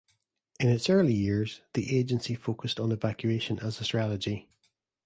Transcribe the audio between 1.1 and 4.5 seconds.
years, the agency focused on evacuation as a strategy.